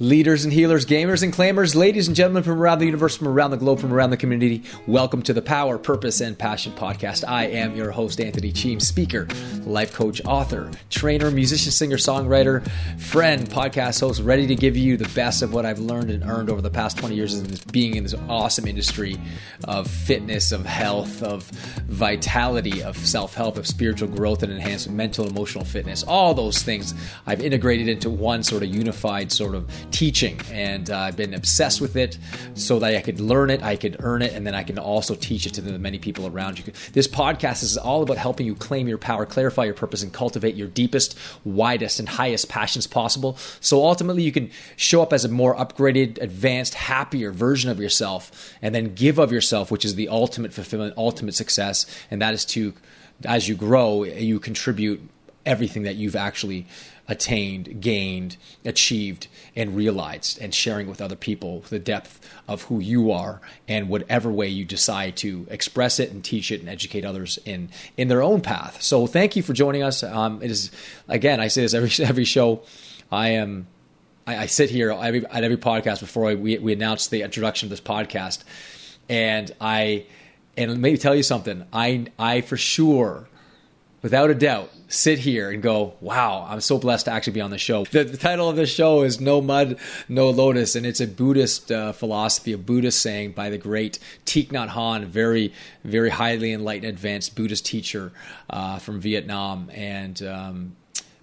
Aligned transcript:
Leaders 0.00 0.44
and 0.44 0.52
healers, 0.52 0.86
gamers 0.86 1.24
and 1.24 1.32
claimers, 1.32 1.74
ladies 1.74 2.06
and 2.06 2.16
gentlemen 2.16 2.44
from 2.44 2.62
around 2.62 2.78
the 2.78 2.84
universe, 2.84 3.16
from 3.16 3.26
around 3.26 3.50
the 3.50 3.56
globe, 3.56 3.80
from 3.80 3.92
around 3.92 4.10
the 4.10 4.16
community, 4.16 4.62
welcome 4.86 5.22
to 5.22 5.32
the 5.32 5.42
Power, 5.42 5.76
Purpose, 5.76 6.20
and 6.20 6.38
Passion 6.38 6.72
podcast. 6.72 7.24
I 7.26 7.46
am 7.46 7.74
your 7.74 7.90
host, 7.90 8.20
Anthony 8.20 8.52
Cheem, 8.52 8.78
speaker, 8.80 9.26
life 9.64 9.92
coach, 9.92 10.24
author, 10.24 10.70
trainer, 10.88 11.32
musician, 11.32 11.72
singer, 11.72 11.96
songwriter, 11.96 12.64
friend, 13.00 13.50
podcast 13.50 13.98
host, 13.98 14.22
ready 14.22 14.46
to 14.46 14.54
give 14.54 14.76
you 14.76 14.96
the 14.96 15.08
best 15.16 15.42
of 15.42 15.52
what 15.52 15.66
I've 15.66 15.80
learned 15.80 16.10
and 16.12 16.22
earned 16.22 16.48
over 16.48 16.62
the 16.62 16.70
past 16.70 16.98
20 16.98 17.16
years 17.16 17.34
of 17.36 17.66
being 17.72 17.96
in 17.96 18.04
this 18.04 18.14
awesome 18.28 18.68
industry 18.68 19.16
of 19.64 19.90
fitness, 19.90 20.52
of 20.52 20.64
health, 20.64 21.24
of 21.24 21.42
vitality, 21.88 22.84
of 22.84 22.96
self 22.96 23.34
help, 23.34 23.58
of 23.58 23.66
spiritual 23.66 24.06
growth 24.06 24.44
and 24.44 24.52
enhancement, 24.52 24.96
mental, 24.96 25.26
emotional 25.26 25.64
fitness, 25.64 26.04
all 26.04 26.34
those 26.34 26.62
things 26.62 26.94
I've 27.26 27.42
integrated 27.42 27.88
into 27.88 28.10
one 28.10 28.44
sort 28.44 28.62
of 28.62 28.72
unified 28.72 29.32
sort 29.32 29.56
of 29.56 29.68
teaching, 29.90 30.40
and 30.50 30.90
uh, 30.90 30.98
I've 30.98 31.16
been 31.16 31.34
obsessed 31.34 31.80
with 31.80 31.96
it 31.96 32.18
so 32.54 32.78
that 32.78 32.94
I 32.94 33.00
could 33.00 33.20
learn 33.20 33.50
it, 33.50 33.62
I 33.62 33.76
could 33.76 33.96
earn 34.00 34.22
it, 34.22 34.32
and 34.32 34.46
then 34.46 34.54
I 34.54 34.62
can 34.62 34.78
also 34.78 35.14
teach 35.14 35.46
it 35.46 35.54
to 35.54 35.60
the 35.60 35.78
many 35.78 35.98
people 35.98 36.26
around 36.26 36.58
you. 36.58 36.72
This 36.92 37.08
podcast 37.08 37.62
is 37.62 37.76
all 37.76 38.02
about 38.02 38.16
helping 38.18 38.46
you 38.46 38.54
claim 38.54 38.88
your 38.88 38.98
power, 38.98 39.26
clarify 39.26 39.64
your 39.64 39.74
purpose, 39.74 40.02
and 40.02 40.12
cultivate 40.12 40.54
your 40.54 40.68
deepest, 40.68 41.18
widest, 41.44 41.98
and 41.98 42.08
highest 42.08 42.48
passions 42.48 42.86
possible. 42.86 43.36
So 43.60 43.84
ultimately, 43.84 44.22
you 44.22 44.32
can 44.32 44.50
show 44.76 45.02
up 45.02 45.12
as 45.12 45.24
a 45.24 45.28
more 45.28 45.54
upgraded, 45.56 46.20
advanced, 46.20 46.74
happier 46.74 47.32
version 47.32 47.70
of 47.70 47.80
yourself, 47.80 48.54
and 48.62 48.74
then 48.74 48.94
give 48.94 49.18
of 49.18 49.32
yourself, 49.32 49.70
which 49.70 49.84
is 49.84 49.94
the 49.94 50.08
ultimate 50.08 50.52
fulfillment, 50.52 50.94
ultimate 50.96 51.34
success, 51.34 51.86
and 52.10 52.22
that 52.22 52.34
is 52.34 52.44
to 52.44 52.74
as 53.24 53.48
you 53.48 53.56
grow, 53.56 54.04
you 54.04 54.38
contribute 54.38 55.00
everything 55.44 55.84
that 55.84 55.96
you've 55.96 56.16
actually 56.16 56.66
attained, 57.08 57.80
gained, 57.80 58.36
achieved, 58.64 59.28
and 59.56 59.74
realized, 59.74 60.40
and 60.40 60.54
sharing 60.54 60.86
with 60.86 61.00
other 61.00 61.16
people 61.16 61.60
the 61.70 61.78
depth 61.78 62.20
of 62.46 62.62
who 62.62 62.78
you 62.78 63.10
are 63.10 63.40
and 63.66 63.88
whatever 63.88 64.30
way 64.30 64.46
you 64.46 64.64
decide 64.64 65.16
to 65.16 65.46
express 65.50 65.98
it 65.98 66.10
and 66.12 66.22
teach 66.22 66.52
it 66.52 66.60
and 66.60 66.68
educate 66.68 67.04
others 67.04 67.38
in 67.44 67.70
in 67.96 68.08
their 68.08 68.22
own 68.22 68.40
path. 68.40 68.82
So, 68.82 69.06
thank 69.06 69.36
you 69.36 69.42
for 69.42 69.54
joining 69.54 69.82
us. 69.82 70.02
Um, 70.02 70.42
it 70.42 70.50
is 70.50 70.70
again, 71.08 71.40
I 71.40 71.48
say 71.48 71.62
this 71.62 71.74
every 71.74 71.90
every 72.04 72.24
show. 72.24 72.62
I 73.10 73.28
am. 73.30 73.66
I, 74.26 74.44
sit 74.44 74.68
here 74.68 74.90
every, 74.90 75.24
at 75.24 75.42
every 75.42 75.56
podcast 75.56 76.00
before 76.00 76.28
I, 76.28 76.34
we 76.34 76.58
we 76.58 76.74
announce 76.74 77.06
the 77.06 77.22
introduction 77.22 77.64
of 77.64 77.70
this 77.70 77.80
podcast, 77.80 78.44
and 79.08 79.50
I 79.58 80.04
and 80.54 80.70
let 80.70 80.80
me 80.80 80.98
tell 80.98 81.14
you 81.14 81.22
something. 81.22 81.64
I 81.72 82.08
I 82.18 82.42
for 82.42 82.58
sure 82.58 83.26
without 84.02 84.30
a 84.30 84.34
doubt, 84.34 84.70
sit 84.88 85.18
here 85.18 85.50
and 85.50 85.62
go, 85.62 85.94
wow, 86.00 86.46
I'm 86.48 86.60
so 86.60 86.78
blessed 86.78 87.04
to 87.04 87.12
actually 87.12 87.34
be 87.34 87.40
on 87.40 87.50
the 87.50 87.58
show. 87.58 87.84
The, 87.84 88.04
the 88.04 88.16
title 88.16 88.48
of 88.48 88.56
this 88.56 88.70
show 88.70 89.02
is 89.02 89.20
No 89.20 89.40
Mud, 89.40 89.78
No 90.08 90.30
Lotus, 90.30 90.74
and 90.74 90.86
it's 90.86 91.00
a 91.00 91.06
Buddhist 91.06 91.70
uh, 91.70 91.92
philosophy, 91.92 92.52
a 92.52 92.58
Buddhist 92.58 93.00
saying 93.00 93.32
by 93.32 93.50
the 93.50 93.58
great 93.58 93.98
Thich 94.24 94.48
Nhat 94.48 94.70
Hanh, 94.70 95.04
very, 95.04 95.52
very 95.84 96.10
highly 96.10 96.52
enlightened, 96.52 96.88
advanced 96.88 97.36
Buddhist 97.36 97.66
teacher 97.66 98.12
uh, 98.48 98.78
from 98.78 99.00
Vietnam. 99.00 99.70
And 99.74 100.22
um, 100.22 100.76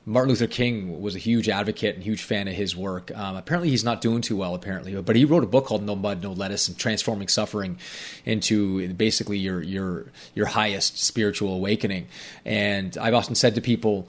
Martin 0.07 0.29
Luther 0.29 0.45
King 0.45 1.01
was 1.01 1.15
a 1.15 1.19
huge 1.19 1.49
advocate 1.49 1.95
and 1.95 2.03
huge 2.03 2.21
fan 2.21 2.47
of 2.47 2.53
his 2.53 2.75
work. 2.75 3.15
Um, 3.17 3.35
apparently, 3.35 3.71
he's 3.71 3.83
not 3.83 4.01
doing 4.01 4.21
too 4.21 4.37
well. 4.37 4.53
Apparently, 4.53 4.99
but 5.01 5.15
he 5.15 5.25
wrote 5.25 5.43
a 5.43 5.47
book 5.47 5.65
called 5.65 5.83
"No 5.83 5.95
Mud, 5.95 6.21
No 6.21 6.31
Lotus" 6.31 6.67
and 6.67 6.77
transforming 6.77 7.27
suffering 7.27 7.79
into 8.23 8.93
basically 8.93 9.39
your 9.39 9.63
your 9.63 10.11
your 10.35 10.45
highest 10.45 10.99
spiritual 10.99 11.53
awakening. 11.55 12.07
And 12.45 12.95
I've 12.99 13.15
often 13.15 13.33
said 13.33 13.55
to 13.55 13.61
people, 13.61 14.07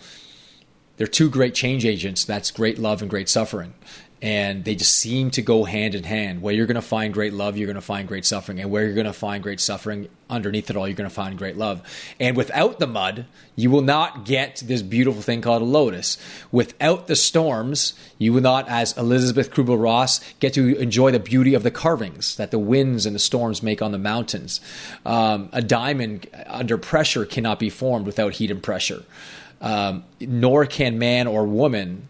there 0.99 1.07
are 1.07 1.09
two 1.09 1.31
great 1.31 1.55
change 1.55 1.87
agents. 1.87 2.25
That's 2.25 2.51
great 2.51 2.79
love 2.79 3.01
and 3.01 3.11
great 3.11 3.31
suffering 3.31 3.73
and 4.23 4.65
they 4.65 4.75
just 4.75 4.95
seem 4.95 5.31
to 5.33 5.43
go 5.43 5.65
hand 5.65 5.95
in 5.95 6.03
hand. 6.03 6.41
Where 6.41 6.55
you're 6.55 6.67
going 6.67 6.77
to 6.77 6.83
find 6.83 7.13
great 7.13 7.33
love, 7.33 7.57
you're 7.57 7.67
going 7.67 7.75
to 7.75 7.83
find 7.83 8.09
great 8.09 8.25
suffering, 8.25 8.61
and 8.61 8.71
where 8.71 8.85
you're 8.85 8.95
going 8.95 9.07
to 9.07 9.13
find 9.13 9.43
great 9.43 9.61
suffering, 9.61 10.09
underneath 10.31 10.71
it 10.71 10.77
all, 10.77 10.89
you're 10.89 10.97
going 10.97 11.09
to 11.09 11.15
find 11.15 11.37
great 11.37 11.57
love. 11.57 11.83
And 12.19 12.37
without 12.37 12.79
the 12.79 12.87
mud, 12.87 13.27
you 13.55 13.71
will 13.71 13.83
not 13.83 14.25
get 14.25 14.63
this 14.67 14.83
beautiful 14.83 15.21
thing 15.21 15.43
called 15.43 15.63
a 15.63 15.67
lotus. 15.67 16.17
Without 16.51 17.07
the 17.09 17.17
storms, 17.17 17.93
you 18.17 18.33
will 18.33 18.41
not, 18.41 18.69
as 18.69 18.97
Elizabeth 18.97 19.51
Kubler 19.51 19.81
Ross, 19.81 20.21
get 20.41 20.55
to 20.55 20.77
enjoy 20.79 21.11
the 21.11 21.21
beauty 21.21 21.55
of 21.55 21.63
the 21.63 21.71
carvings 21.71 22.37
that 22.37 22.51
the 22.51 22.59
winds 22.59 23.05
and 23.05 23.15
the 23.15 23.21
storms 23.21 23.63
make 23.63 23.83
on 23.83 23.93
the 23.93 23.99
mountains. 23.99 24.61
Um, 25.05 25.51
a 25.53 25.61
diamond 25.61 26.27
under 26.47 26.79
pressure 26.79 27.27
cannot 27.27 27.59
be 27.59 27.71
formed 27.71 28.07
without 28.07 28.35
heat 28.35 28.51
and 28.51 28.63
pressure. 28.63 29.05
Um, 29.61 30.05
nor 30.21 30.67
can 30.67 30.99
man 30.99 31.27
or 31.27 31.47
woman 31.47 32.09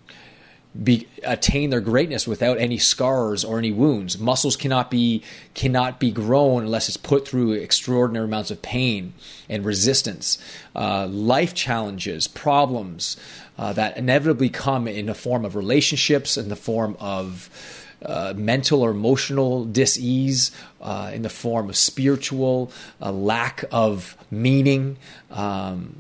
be, 0.83 1.07
attain 1.23 1.71
their 1.71 1.81
greatness 1.81 2.27
without 2.27 2.59
any 2.59 2.79
scars 2.79 3.45
or 3.45 3.59
any 3.59 3.73
wounds. 3.73 4.19
Muscles 4.19 4.57
cannot 4.57 4.91
be 4.91 5.23
cannot 5.55 5.99
be 5.99 6.11
grown 6.11 6.65
unless 6.65 6.89
it's 6.89 6.97
put 6.97 7.27
through 7.27 7.53
extraordinary 7.53 8.27
amounts 8.27 8.51
of 8.51 8.61
pain 8.63 9.15
and 9.49 9.65
resistance. 9.65 10.39
Uh, 10.75 11.07
life 11.07 11.55
challenges, 11.55 12.29
problems 12.29 13.17
uh, 13.59 13.73
that 13.73 13.97
inevitably 13.97 14.49
come 14.49 14.87
in 14.87 15.07
the 15.07 15.15
form 15.15 15.45
of 15.45 15.57
relationships, 15.57 16.37
in 16.37 16.49
the 16.49 16.57
form 16.57 16.97
of 17.01 17.49
uh, 18.05 18.35
mental 18.37 18.83
or 18.83 18.91
emotional 18.91 19.65
dis-ease, 19.65 20.51
uh, 20.83 21.11
in 21.15 21.23
the 21.23 21.31
form 21.31 21.69
of 21.71 21.77
spiritual 21.77 22.71
lack 23.01 23.65
of 23.71 24.17
meaning. 24.31 24.97
Um, 25.31 25.97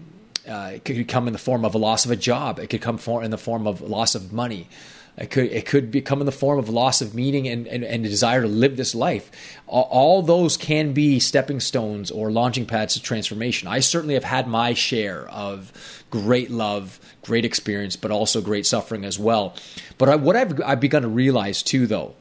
uh, 0.48 0.72
it 0.74 0.84
could 0.84 1.08
come 1.08 1.26
in 1.26 1.32
the 1.32 1.38
form 1.38 1.64
of 1.64 1.74
a 1.74 1.78
loss 1.78 2.04
of 2.04 2.10
a 2.10 2.16
job. 2.16 2.58
It 2.58 2.68
could 2.68 2.80
come 2.80 2.98
for, 2.98 3.22
in 3.22 3.30
the 3.30 3.38
form 3.38 3.66
of 3.66 3.80
loss 3.80 4.14
of 4.14 4.32
money. 4.32 4.68
It 5.18 5.30
could 5.30 5.50
it 5.50 5.64
could 5.64 5.90
become 5.90 6.20
in 6.20 6.26
the 6.26 6.32
form 6.32 6.58
of 6.58 6.68
loss 6.68 7.00
of 7.00 7.14
meaning 7.14 7.48
and, 7.48 7.66
and, 7.66 7.82
and 7.82 8.02
desire 8.02 8.42
to 8.42 8.48
live 8.48 8.76
this 8.76 8.94
life. 8.94 9.30
All, 9.66 9.88
all, 9.90 10.22
those 10.22 10.58
can 10.58 10.92
be 10.92 11.18
stepping 11.20 11.58
stones 11.58 12.10
or 12.10 12.30
launching 12.30 12.66
pads 12.66 12.94
to 12.94 13.02
transformation. 13.02 13.66
I 13.66 13.80
certainly 13.80 14.12
have 14.12 14.24
had 14.24 14.46
my 14.46 14.74
share 14.74 15.26
of 15.30 15.72
great 16.10 16.50
love, 16.50 17.00
great 17.22 17.46
experience, 17.46 17.96
but 17.96 18.10
also 18.10 18.42
great 18.42 18.66
suffering 18.66 19.06
as 19.06 19.18
well. 19.18 19.54
But 19.96 20.10
I, 20.10 20.16
what 20.16 20.36
I've, 20.36 20.60
I've 20.60 20.80
begun 20.80 21.02
to 21.02 21.08
realize 21.08 21.62
too, 21.62 21.86
though, 21.86 22.14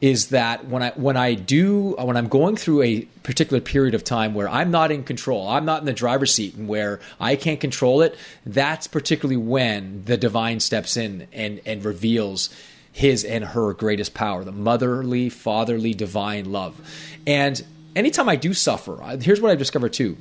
is 0.00 0.28
that 0.28 0.66
when 0.66 0.82
I 0.82 0.90
when 0.90 1.16
I 1.16 1.34
do 1.34 1.96
when 1.98 2.16
I'm 2.16 2.28
going 2.28 2.56
through 2.56 2.82
a 2.82 3.00
particular 3.24 3.60
period 3.60 3.94
of 3.94 4.04
time 4.04 4.32
where 4.32 4.48
I'm 4.48 4.70
not 4.70 4.92
in 4.92 5.02
control, 5.02 5.48
I'm 5.48 5.64
not 5.64 5.80
in 5.80 5.86
the 5.86 5.92
driver's 5.92 6.32
seat 6.32 6.54
and 6.54 6.68
where 6.68 7.00
I 7.18 7.34
can't 7.36 7.60
control 7.60 8.02
it, 8.02 8.16
that's 8.46 8.86
particularly 8.86 9.36
when 9.36 10.04
the 10.04 10.16
divine 10.16 10.60
steps 10.60 10.96
in 10.96 11.26
and 11.32 11.60
and 11.66 11.84
reveals 11.84 12.50
his 12.92 13.24
and 13.24 13.44
her 13.44 13.72
greatest 13.74 14.14
power, 14.14 14.44
the 14.44 14.52
motherly, 14.52 15.28
fatherly, 15.28 15.94
divine 15.94 16.52
love. 16.52 16.80
And 17.26 17.64
anytime 17.96 18.28
I 18.28 18.36
do 18.36 18.54
suffer, 18.54 19.00
here's 19.20 19.40
what 19.40 19.50
I've 19.50 19.58
discovered 19.58 19.92
too. 19.92 20.16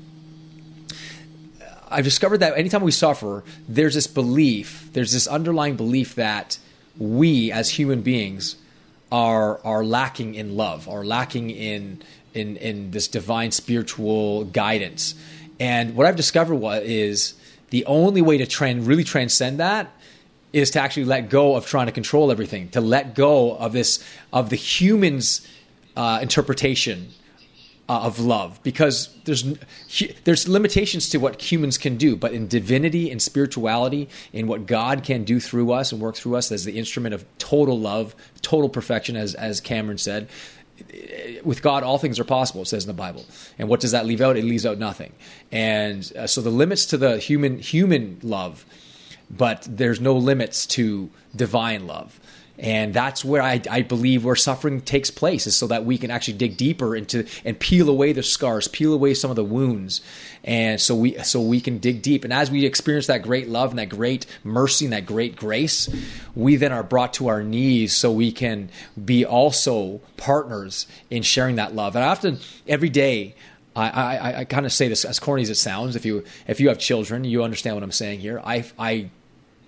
I've 1.89 2.03
discovered 2.03 2.39
that 2.39 2.57
anytime 2.57 2.81
we 2.81 2.91
suffer, 2.91 3.44
there's 3.69 3.94
this 3.94 4.07
belief, 4.07 4.89
there's 4.94 5.13
this 5.13 5.27
underlying 5.27 5.75
belief 5.77 6.15
that 6.15 6.57
we 6.97 7.51
as 7.51 7.69
human 7.69 8.01
beings 8.01 8.57
are 9.12 9.59
are 9.66 9.84
lacking 9.84 10.35
in 10.35 10.56
love, 10.56 10.88
are 10.88 11.06
lacking 11.06 11.50
in 11.50 12.01
in 12.34 12.57
in 12.57 12.91
this 12.91 13.07
divine 13.07 13.51
spiritual 13.51 14.45
guidance. 14.45 15.16
And 15.59 15.95
what 15.95 16.06
I've 16.06 16.16
discovered 16.16 16.56
what 16.56 16.84
is 16.84 17.34
the 17.69 17.85
only 17.85 18.22
way 18.22 18.38
to 18.38 18.45
trend 18.45 18.85
really 18.85 19.03
transcend 19.03 19.59
that 19.59 19.91
is 20.53 20.72
to 20.72 20.79
actually 20.79 21.06
let 21.06 21.29
go 21.29 21.56
of 21.56 21.66
trying 21.66 21.88
to 21.88 21.91
control 21.91 22.31
everything, 22.31 22.69
to 22.69 22.81
let 22.81 23.16
go 23.16 23.56
of 23.57 23.73
this 23.73 24.03
of 24.31 24.50
the 24.50 24.56
human's 24.56 25.47
uh, 25.95 26.19
interpretation 26.22 27.12
uh, 27.90 28.02
of 28.02 28.20
love 28.20 28.59
because 28.64 29.16
there's 29.24 29.44
there's 30.25 30.48
limitations 30.48 31.09
to 31.09 31.18
what 31.18 31.42
humans 31.42 31.78
can 31.78 31.96
do 31.96 32.16
but 32.16 32.34
in 32.34 32.48
divinity 32.48 33.09
and 33.09 33.22
spirituality 33.22 34.09
in 34.34 34.48
what 34.48 34.66
God 34.66 35.03
can 35.03 35.24
do 35.24 35.40
through 35.40 35.72
us 35.72 35.92
and 35.92 36.02
work 36.02 36.16
through 36.16 36.36
us 36.36 36.52
as 36.52 36.66
the 36.66 36.78
instrument 36.78 37.16
of 37.16 37.25
total 37.38 37.80
love 37.80 38.14
total 38.42 38.68
perfection 38.70 39.16
as 39.16 39.36
as 39.36 39.62
Cameron 39.62 39.98
said 39.98 40.28
with 41.44 41.62
God, 41.62 41.84
all 41.84 41.98
things 41.98 42.19
are 42.19 42.24
possible. 42.24 42.62
It 42.62 42.68
says 42.68 42.84
in 42.84 42.88
the 42.88 42.94
Bible. 42.94 43.25
And 43.57 43.68
what 43.68 43.80
does 43.80 43.92
that 43.92 44.06
leave 44.06 44.22
out? 44.22 44.38
It 44.38 44.44
leaves 44.44 44.66
out 44.66 44.78
nothing. 44.78 45.13
And 45.51 46.12
uh, 46.16 46.28
so 46.28 46.42
the 46.42 46.50
limits 46.50 46.86
to 46.88 46.98
the 46.98 47.18
human 47.18 47.60
human 47.60 48.19
love, 48.22 48.66
but 49.30 49.68
there's 49.69 50.00
no 50.00 50.16
limits 50.16 50.66
to 50.68 51.10
divine 51.36 51.88
love 51.88 52.19
and 52.59 52.94
that's 52.94 53.24
where 53.24 53.42
I, 53.42 53.62
I, 53.69 53.81
believe 53.83 54.25
where 54.25 54.36
suffering 54.36 54.81
takes 54.81 55.12
place 55.12 55.45
is 55.45 55.56
so 55.56 55.68
that 55.68 55.86
we 55.86 55.98
can 55.98 56.09
actually 56.09 56.36
dig 56.36 56.57
deeper 56.57 56.95
into 56.95 57.27
and 57.45 57.57
peel 57.59 57.89
away 57.89 58.13
the 58.13 58.24
scars 58.24 58.68
peel 58.68 58.94
away 58.94 59.13
some 59.13 59.30
of 59.30 59.36
the 59.36 59.44
wounds 59.44 60.01
and 60.44 60.81
so 60.81 60.95
we 60.95 61.18
so 61.19 61.39
we 61.42 61.62
can 61.62 61.77
dig 61.77 62.01
deep 62.01 62.24
and 62.24 62.33
as 62.33 62.50
we 62.50 62.65
experience 62.65 63.07
that 63.07 63.21
great 63.21 63.48
love 63.48 63.69
and 63.69 63.80
that 63.80 63.89
great 63.89 64.25
mercy 64.44 64.86
and 64.86 64.94
that 64.94 65.06
great 65.06 65.36
grace 65.36 65.89
we 66.36 66.56
then 66.56 66.71
are 66.71 66.83
brought 66.83 67.13
to 67.13 67.27
our 67.27 67.44
knees 67.44 67.95
so 67.95 68.12
we 68.12 68.31
can 68.31 68.69
be 69.04 69.25
also 69.25 70.01
partners 70.18 70.88
in 71.09 71.21
sharing 71.21 71.57
that 71.57 71.75
love 71.75 71.95
and 71.95 72.04
I 72.04 72.07
often 72.07 72.39
every 72.68 72.89
day 72.89 73.36
I, 73.75 73.89
I, 73.89 74.39
I 74.39 74.45
kind 74.45 74.65
of 74.65 74.74
say 74.74 74.88
this 74.88 75.06
as 75.06 75.19
corny 75.19 75.44
as 75.44 75.51
it 75.51 75.56
sounds. 75.56 75.95
If 75.95 76.04
you 76.04 76.24
if 76.48 76.59
you 76.59 76.69
have 76.69 76.80
children, 76.80 77.24
you 77.24 77.44
understand 77.44 77.75
what 77.75 77.83
I'm 77.83 77.92
saying 77.92 78.21
here. 78.21 78.42
I, 78.44 78.65
I 78.80 79.12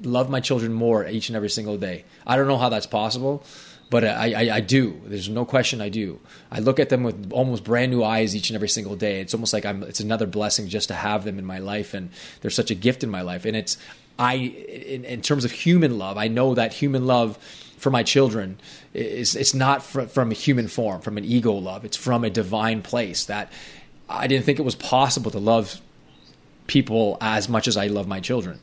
love 0.01 0.29
my 0.29 0.39
children 0.39 0.73
more 0.73 1.07
each 1.07 1.29
and 1.29 1.35
every 1.35 1.49
single 1.49 1.77
day. 1.77 2.05
I 2.25 2.35
don't 2.35 2.47
know 2.47 2.57
how 2.57 2.69
that's 2.69 2.85
possible, 2.85 3.43
but 3.89 4.03
I, 4.03 4.33
I, 4.33 4.55
I, 4.55 4.59
do. 4.61 5.01
There's 5.05 5.29
no 5.29 5.45
question 5.45 5.81
I 5.81 5.89
do. 5.89 6.19
I 6.51 6.59
look 6.59 6.79
at 6.79 6.89
them 6.89 7.03
with 7.03 7.31
almost 7.31 7.63
brand 7.63 7.91
new 7.91 8.03
eyes 8.03 8.35
each 8.35 8.49
and 8.49 8.55
every 8.55 8.69
single 8.69 8.95
day. 8.95 9.19
It's 9.21 9.33
almost 9.33 9.53
like 9.53 9.65
I'm. 9.65 9.83
It's 9.83 9.99
another 9.99 10.27
blessing 10.27 10.67
just 10.67 10.89
to 10.89 10.93
have 10.93 11.23
them 11.23 11.39
in 11.39 11.45
my 11.45 11.59
life, 11.59 11.93
and 11.93 12.11
they're 12.41 12.51
such 12.51 12.71
a 12.71 12.75
gift 12.75 13.03
in 13.03 13.09
my 13.09 13.21
life. 13.21 13.45
And 13.45 13.55
it's 13.55 13.77
I, 14.19 14.35
in, 14.35 15.05
in 15.05 15.21
terms 15.21 15.45
of 15.45 15.51
human 15.51 15.97
love, 15.97 16.17
I 16.17 16.27
know 16.27 16.53
that 16.53 16.73
human 16.73 17.07
love 17.07 17.37
for 17.77 17.89
my 17.89 18.03
children 18.03 18.59
is 18.93 19.35
it's 19.35 19.53
not 19.53 19.81
from, 19.81 20.07
from 20.07 20.31
a 20.31 20.33
human 20.33 20.67
form, 20.67 21.01
from 21.01 21.17
an 21.17 21.25
ego 21.25 21.53
love. 21.53 21.85
It's 21.85 21.97
from 21.97 22.23
a 22.23 22.29
divine 22.29 22.81
place 22.81 23.25
that 23.25 23.51
I 24.09 24.27
didn't 24.27 24.45
think 24.45 24.59
it 24.59 24.63
was 24.63 24.75
possible 24.75 25.31
to 25.31 25.39
love 25.39 25.81
people 26.67 27.17
as 27.21 27.47
much 27.49 27.67
as 27.67 27.77
I 27.77 27.87
love 27.87 28.07
my 28.07 28.19
children. 28.19 28.59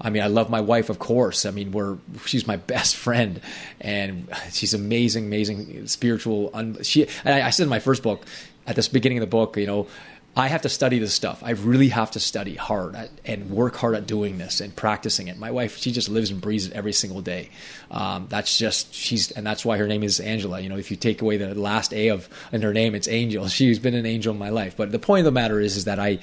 I 0.00 0.10
mean, 0.10 0.22
I 0.22 0.28
love 0.28 0.48
my 0.48 0.60
wife, 0.60 0.90
of 0.90 0.98
course. 0.98 1.44
I 1.44 1.50
mean, 1.50 1.72
we're 1.72 1.98
she's 2.24 2.46
my 2.46 2.56
best 2.56 2.96
friend, 2.96 3.40
and 3.80 4.28
she's 4.52 4.74
amazing, 4.74 5.26
amazing 5.26 5.86
spiritual. 5.86 6.50
Un, 6.54 6.82
she, 6.82 7.06
I, 7.24 7.42
I 7.42 7.50
said 7.50 7.64
in 7.64 7.68
my 7.68 7.80
first 7.80 8.02
book, 8.02 8.24
at 8.66 8.76
the 8.76 8.88
beginning 8.92 9.18
of 9.18 9.22
the 9.22 9.26
book, 9.26 9.56
you 9.56 9.66
know, 9.66 9.88
I 10.36 10.46
have 10.46 10.62
to 10.62 10.68
study 10.68 11.00
this 11.00 11.14
stuff. 11.14 11.42
I 11.42 11.50
really 11.50 11.88
have 11.88 12.12
to 12.12 12.20
study 12.20 12.54
hard 12.54 12.94
at, 12.94 13.10
and 13.24 13.50
work 13.50 13.74
hard 13.74 13.96
at 13.96 14.06
doing 14.06 14.38
this 14.38 14.60
and 14.60 14.74
practicing 14.74 15.26
it. 15.26 15.36
My 15.36 15.50
wife, 15.50 15.78
she 15.78 15.90
just 15.90 16.08
lives 16.08 16.30
and 16.30 16.40
breathes 16.40 16.66
it 16.66 16.74
every 16.74 16.92
single 16.92 17.20
day. 17.22 17.50
Um, 17.90 18.26
that's 18.28 18.56
just 18.56 18.94
she's, 18.94 19.32
and 19.32 19.44
that's 19.44 19.64
why 19.64 19.78
her 19.78 19.88
name 19.88 20.04
is 20.04 20.20
Angela. 20.20 20.60
You 20.60 20.68
know, 20.68 20.76
if 20.76 20.92
you 20.92 20.96
take 20.96 21.22
away 21.22 21.38
the 21.38 21.56
last 21.56 21.92
A 21.92 22.08
of 22.08 22.28
in 22.52 22.62
her 22.62 22.72
name, 22.72 22.94
it's 22.94 23.08
Angel. 23.08 23.48
She's 23.58 23.80
been 23.80 23.94
an 23.94 24.06
angel 24.06 24.32
in 24.32 24.38
my 24.38 24.50
life. 24.50 24.76
But 24.76 24.92
the 24.92 25.00
point 25.00 25.20
of 25.20 25.24
the 25.24 25.32
matter 25.32 25.58
is, 25.58 25.76
is 25.76 25.86
that 25.86 25.98
I 25.98 26.20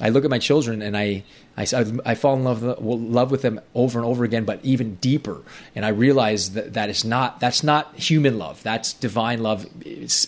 I 0.00 0.08
look 0.08 0.24
at 0.24 0.30
my 0.30 0.40
children 0.40 0.82
and 0.82 0.96
I, 0.96 1.22
I, 1.56 1.66
I 2.04 2.14
fall 2.16 2.34
in 2.34 2.42
love, 2.42 2.62
love 2.62 3.30
with 3.30 3.42
them 3.42 3.60
over 3.76 3.96
and 4.00 4.06
over 4.06 4.24
again, 4.24 4.44
but 4.44 4.58
even 4.64 4.96
deeper. 4.96 5.42
And 5.76 5.84
I 5.84 5.90
realize 5.90 6.54
that, 6.54 6.72
that 6.72 6.90
it's 6.90 7.04
not, 7.04 7.38
that's 7.38 7.62
not 7.62 7.94
human 7.94 8.36
love. 8.36 8.60
That's 8.64 8.92
divine 8.92 9.40
love 9.40 9.66
it's 9.82 10.26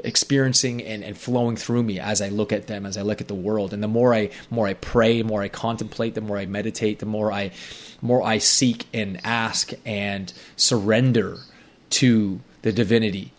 experiencing 0.00 0.82
and, 0.82 1.04
and 1.04 1.16
flowing 1.16 1.54
through 1.54 1.84
me 1.84 2.00
as 2.00 2.20
I 2.20 2.28
look 2.28 2.52
at 2.52 2.66
them, 2.66 2.84
as 2.86 2.98
I 2.98 3.02
look 3.02 3.20
at 3.20 3.28
the 3.28 3.36
world. 3.36 3.72
And 3.72 3.84
the 3.84 3.88
more 3.88 4.12
I, 4.12 4.30
more 4.50 4.66
I 4.66 4.74
pray, 4.74 5.22
the 5.22 5.28
more 5.28 5.42
I 5.42 5.48
contemplate, 5.48 6.14
the 6.14 6.20
more 6.20 6.36
I 6.36 6.46
meditate, 6.46 6.98
the 6.98 7.06
more 7.06 7.30
I, 7.30 7.52
more 8.02 8.20
I 8.20 8.38
seek 8.38 8.86
and 8.92 9.20
ask 9.22 9.70
and 9.86 10.32
surrender 10.56 11.38
to 11.90 12.40
the 12.62 12.72
divinity. 12.72 13.32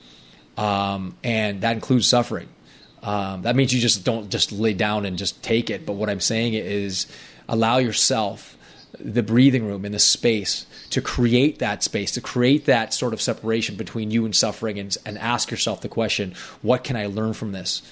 Um, 0.57 1.18
and 1.22 1.60
that 1.62 1.74
includes 1.74 2.07
suffering 2.07 2.48
um, 3.05 3.43
that 3.43 3.55
means 3.55 3.71
you 3.71 3.79
just 3.79 4.03
don't 4.03 4.31
just 4.31 4.51
lay 4.51 4.73
down 4.73 5.05
and 5.05 5.15
just 5.15 5.43
take 5.43 5.69
it. 5.69 5.85
But 5.85 5.93
what 5.93 6.09
I'm 6.09 6.19
saying 6.19 6.55
is 6.55 7.05
allow 7.47 7.77
yourself 7.77 8.57
the 8.99 9.21
breathing 9.21 9.63
room 9.63 9.85
and 9.85 9.93
the 9.93 9.99
space 9.99 10.65
to 10.89 11.01
create 11.01 11.59
that 11.59 11.83
space, 11.83 12.11
to 12.13 12.21
create 12.21 12.65
that 12.65 12.95
sort 12.95 13.13
of 13.13 13.21
separation 13.21 13.75
between 13.75 14.09
you 14.09 14.25
and 14.25 14.35
suffering, 14.35 14.79
and, 14.79 14.97
and 15.05 15.19
ask 15.19 15.51
yourself 15.51 15.81
the 15.81 15.89
question 15.89 16.33
what 16.63 16.83
can 16.83 16.95
I 16.95 17.05
learn 17.05 17.33
from 17.33 17.51
this? 17.51 17.83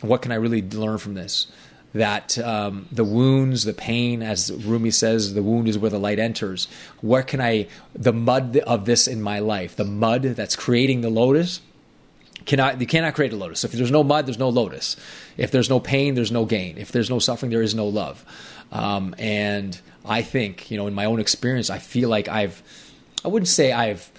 What 0.00 0.22
can 0.22 0.30
I 0.30 0.36
really 0.36 0.62
learn 0.62 0.98
from 0.98 1.14
this? 1.14 1.48
That 1.92 2.38
um, 2.38 2.86
the 2.92 3.02
wounds, 3.02 3.64
the 3.64 3.74
pain, 3.74 4.22
as 4.22 4.52
Rumi 4.52 4.92
says, 4.92 5.34
the 5.34 5.42
wound 5.42 5.66
is 5.66 5.76
where 5.76 5.90
the 5.90 5.98
light 5.98 6.20
enters. 6.20 6.68
Where 7.00 7.24
can 7.24 7.40
I, 7.40 7.66
the 7.94 8.12
mud 8.12 8.58
of 8.58 8.84
this 8.84 9.08
in 9.08 9.20
my 9.20 9.40
life, 9.40 9.74
the 9.74 9.84
mud 9.84 10.22
that's 10.22 10.54
creating 10.54 11.00
the 11.00 11.10
lotus, 11.10 11.60
cannot 12.46 12.80
you 12.80 12.86
cannot 12.86 13.14
create 13.14 13.32
a 13.32 13.36
lotus. 13.36 13.64
If 13.64 13.72
there's 13.72 13.90
no 13.90 14.02
mud, 14.02 14.26
there's 14.26 14.38
no 14.38 14.48
lotus. 14.48 14.96
If 15.36 15.50
there's 15.50 15.70
no 15.70 15.80
pain, 15.80 16.14
there's 16.14 16.32
no 16.32 16.44
gain. 16.44 16.78
If 16.78 16.92
there's 16.92 17.10
no 17.10 17.18
suffering, 17.18 17.50
there 17.50 17.62
is 17.62 17.74
no 17.74 17.86
love. 17.86 18.24
Um, 18.72 19.14
and 19.18 19.78
I 20.04 20.22
think 20.22 20.70
you 20.70 20.76
know, 20.76 20.86
in 20.86 20.94
my 20.94 21.04
own 21.04 21.20
experience, 21.20 21.70
I 21.70 21.78
feel 21.78 22.08
like 22.08 22.28
I've 22.28 22.62
I 23.24 23.28
wouldn't 23.28 23.48
say 23.48 23.72
I've 23.72 24.10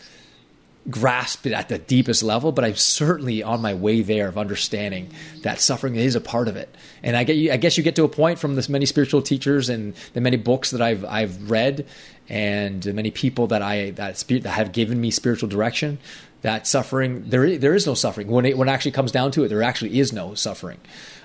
grasped 0.89 1.45
it 1.45 1.53
at 1.53 1.69
the 1.69 1.77
deepest 1.77 2.23
level, 2.23 2.51
but 2.51 2.65
I'm 2.65 2.75
certainly 2.75 3.43
on 3.43 3.61
my 3.61 3.73
way 3.73 4.01
there 4.01 4.27
of 4.27 4.37
understanding 4.37 5.11
that 5.43 5.59
suffering 5.59 5.95
is 5.95 6.15
a 6.15 6.21
part 6.21 6.47
of 6.47 6.55
it. 6.55 6.73
And 7.03 7.15
I 7.15 7.23
get, 7.23 7.51
I 7.51 7.57
guess 7.57 7.77
you 7.77 7.83
get 7.83 7.95
to 7.97 8.03
a 8.03 8.09
point 8.09 8.39
from 8.39 8.55
this 8.55 8.67
many 8.67 8.85
spiritual 8.85 9.21
teachers 9.21 9.69
and 9.69 9.93
the 10.13 10.21
many 10.21 10.37
books 10.37 10.71
that 10.71 10.81
I've 10.81 11.05
I've 11.05 11.49
read 11.49 11.85
and 12.29 12.81
the 12.81 12.93
many 12.93 13.11
people 13.11 13.47
that 13.47 13.61
I 13.61 13.91
that 13.91 14.17
that 14.27 14.45
have 14.45 14.71
given 14.71 14.99
me 14.99 15.11
spiritual 15.11 15.49
direction 15.49 15.99
that 16.41 16.65
suffering 16.65 17.29
there 17.29 17.57
there 17.57 17.75
is 17.75 17.85
no 17.85 17.93
suffering 17.93 18.27
when 18.27 18.45
it 18.45 18.57
when 18.57 18.67
it 18.67 18.71
actually 18.71 18.91
comes 18.91 19.11
down 19.11 19.31
to 19.31 19.43
it 19.43 19.49
there 19.49 19.61
actually 19.61 19.99
is 19.99 20.11
no 20.11 20.33
suffering 20.33 20.79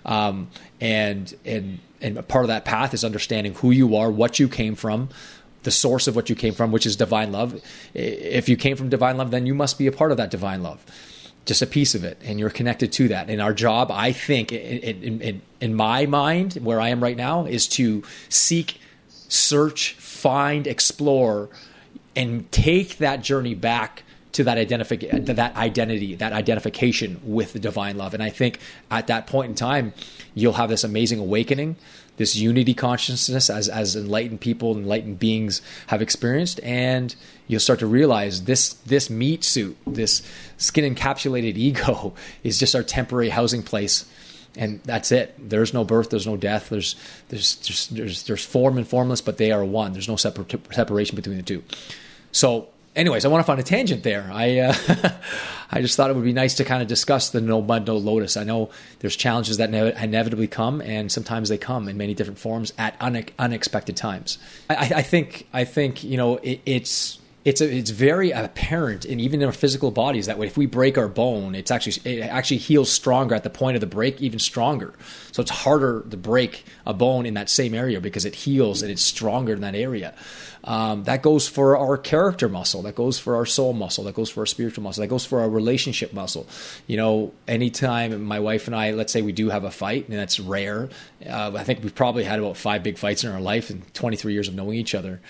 um, 0.05 0.49
and 0.81 1.35
and 1.45 1.79
and 2.01 2.29
part 2.29 2.45
of 2.45 2.49
that 2.49 2.65
path 2.65 2.93
is 2.93 3.05
understanding 3.05 3.55
who 3.55 3.71
you 3.71 3.97
are 3.97 4.11
what 4.11 4.39
you 4.39 4.49
came 4.49 4.75
from 4.75 5.09
the 5.67 5.71
source 5.71 6.07
of 6.07 6.17
what 6.17 6.31
you 6.31 6.35
came 6.35 6.55
from 6.55 6.73
which 6.73 6.87
is 6.87 6.97
divine 6.97 7.33
love. 7.33 7.61
If 7.93 8.49
you 8.49 8.57
came 8.57 8.77
from 8.77 8.89
divine 8.89 9.19
love 9.19 9.31
then 9.31 9.45
you 9.45 9.55
must 9.55 9.77
be 9.77 9.87
a 9.87 9.93
part 9.93 10.13
of 10.13 10.17
that 10.17 10.31
divine 10.31 10.63
love. 10.63 10.87
Just 11.45 11.61
a 11.61 11.67
piece 11.67 11.95
of 11.95 12.05
it 12.05 12.17
and 12.25 12.41
you're 12.41 12.51
connected 12.51 12.93
to 12.93 13.09
that. 13.09 13.29
And 13.29 13.43
our 13.43 13.53
job 13.53 13.91
i 13.91 14.13
think 14.13 14.53
in, 14.53 15.03
in, 15.03 15.21
in, 15.21 15.43
in 15.61 15.75
my 15.75 16.07
mind 16.07 16.55
where 16.55 16.81
i 16.81 16.89
am 16.89 17.03
right 17.03 17.17
now 17.17 17.45
is 17.45 17.69
to 17.69 18.03
seek 18.29 18.81
search 19.29 19.95
find 19.95 20.67
explore 20.67 21.51
and 22.15 22.51
take 22.53 22.99
that 22.99 23.23
journey 23.23 23.55
back 23.55 24.05
to 24.37 24.45
that 24.45 24.57
that 24.69 25.57
identity, 25.57 26.15
that 26.15 26.33
identification 26.33 27.21
with 27.25 27.55
the 27.55 27.59
divine 27.59 27.97
love. 27.97 28.13
And 28.13 28.23
I 28.23 28.29
think 28.29 28.61
at 28.91 29.07
that 29.07 29.27
point 29.27 29.49
in 29.49 29.55
time, 29.55 29.95
you'll 30.35 30.55
have 30.55 30.69
this 30.69 30.85
amazing 30.85 31.19
awakening, 31.19 31.77
this 32.19 32.37
unity 32.37 32.75
consciousness 32.75 33.49
as 33.49 33.69
as 33.69 33.97
enlightened 33.97 34.43
people, 34.43 34.77
enlightened 34.77 35.19
beings 35.19 35.63
have 35.87 36.03
experienced, 36.03 36.61
and 36.63 37.17
you'll 37.47 37.61
start 37.61 37.79
to 37.79 37.87
realize 37.87 38.45
this 38.45 38.75
this 38.75 39.09
meat 39.09 39.43
suit, 39.43 39.77
this 39.87 40.23
skin 40.59 40.95
encapsulated 40.95 41.57
ego, 41.57 42.13
is 42.45 42.59
just 42.59 42.75
our 42.75 42.83
temporary 42.83 43.31
housing 43.31 43.63
place 43.63 44.05
and 44.59 44.81
that's 44.85 45.13
it. 45.13 45.35
There's 45.39 45.75
no 45.75 45.85
birth, 45.85 46.09
there's 46.09 46.27
no 46.27 46.37
death. 46.37 46.71
There's 46.71 46.97
there's 47.29 47.57
there's 47.57 47.87
there's, 47.89 48.23
there's 48.25 48.45
form 48.45 48.77
and 48.79 48.89
formless, 48.89 49.21
but 49.21 49.37
they 49.37 49.51
are 49.51 49.65
one. 49.65 49.93
There's 49.93 50.09
no 50.09 50.17
separ- 50.17 50.47
separation 50.73 51.17
between 51.17 51.37
the 51.37 51.43
two. 51.43 51.63
So 52.33 52.69
anyways, 52.97 53.25
I 53.25 53.29
want 53.29 53.41
to 53.41 53.47
find 53.47 53.61
a 53.61 53.63
tangent 53.63 54.03
there. 54.03 54.29
I 54.33 54.59
uh, 54.59 54.75
I 55.71 55.81
just 55.81 55.97
thought 55.97 56.11
it 56.11 56.17
would 56.17 56.25
be 56.25 56.33
nice 56.33 56.55
to 56.55 56.65
kind 56.65 56.83
of 56.83 56.89
discuss 56.89 57.31
the 57.31 57.41
no 57.41 57.63
mud, 57.63 57.87
no 57.87 57.97
lotus. 57.97 58.37
I 58.37 58.45
know 58.45 58.71
there's 59.01 59.15
challenges 59.15 59.59
that 59.59 59.71
ne- 59.71 59.95
inevitably 60.03 60.49
come, 60.49 60.81
and 60.81 61.13
sometimes 61.13 61.49
they 61.49 61.59
come 61.59 61.89
in 61.89 61.97
many 61.97 62.15
different 62.15 62.39
forms 62.39 62.73
at 62.79 62.97
une- 63.01 63.27
unexpected 63.39 63.97
times. 63.97 64.39
I, 64.71 64.93
I, 64.97 65.03
think 65.03 65.47
I 65.53 65.65
think 65.65 66.03
you 66.03 66.17
know 66.17 66.37
it, 66.39 66.61
it's 66.67 67.19
it's 67.47 67.61
a, 67.61 67.73
it's 67.73 67.91
very 67.91 68.33
apparent, 68.33 69.05
and 69.05 69.21
even 69.21 69.41
in 69.41 69.47
our 69.47 69.53
physical 69.53 69.93
bodies 69.93 70.27
that 70.27 70.37
way. 70.37 70.49
If 70.49 70.57
we 70.57 70.67
break 70.67 70.99
our 70.99 71.07
bone, 71.07 71.55
it's 71.55 71.71
actually 71.71 72.19
it 72.19 72.23
actually 72.23 72.57
heals 72.57 72.91
stronger 72.91 73.37
at 73.37 73.45
the 73.45 73.51
point 73.51 73.77
of 73.77 73.81
the 73.81 73.87
break, 73.87 74.21
even 74.21 74.41
stronger. 74.41 74.93
So 75.31 75.43
it's 75.43 75.53
harder 75.53 76.05
to 76.11 76.17
break 76.17 76.65
a 76.85 76.93
bone 76.93 77.25
in 77.25 77.35
that 77.35 77.49
same 77.49 77.73
area 77.73 78.01
because 78.01 78.25
it 78.25 78.35
heals 78.35 78.83
and 78.83 78.91
it's 78.91 79.03
stronger 79.03 79.53
in 79.53 79.61
that 79.61 79.77
area. 79.77 80.13
Um, 80.65 81.05
that 81.05 81.23
goes 81.23 81.47
for 81.47 81.77
our 81.77 81.97
character 81.97 82.49
muscle. 82.49 82.83
That 82.83 82.97
goes 82.97 83.17
for 83.17 83.37
our 83.37 83.47
soul 83.47 83.73
muscle. 83.73 84.03
That 84.03 84.17
goes 84.17 84.29
for 84.29 84.41
our 84.41 84.47
spiritual 84.47 84.83
muscle. 84.83 85.03
That 85.03 85.07
goes 85.07 85.25
for 85.25 85.39
our 85.41 85.49
relationship 85.49 86.13
muscle. 86.13 86.49
You 86.89 86.97
know, 86.97 87.33
anytime 87.47 88.25
my 88.25 88.41
wife 88.41 88.67
and 88.67 88.75
I, 88.75 88.91
let's 88.91 89.13
say 89.13 89.23
we 89.23 89.31
do 89.31 89.51
have 89.51 89.63
a 89.63 89.71
fight, 89.71 90.09
and 90.09 90.19
that's 90.19 90.41
rare. 90.41 90.89
Uh, 91.25 91.53
I 91.55 91.63
think 91.63 91.85
we've 91.85 91.95
probably 91.95 92.25
had 92.25 92.41
about 92.41 92.57
five 92.57 92.83
big 92.83 92.99
fights 92.99 93.23
in 93.23 93.31
our 93.31 93.41
life 93.41 93.71
in 93.71 93.83
23 93.95 94.33
years 94.33 94.49
of 94.49 94.57
knowing 94.57 94.77
each 94.77 94.97
other. 94.97 95.21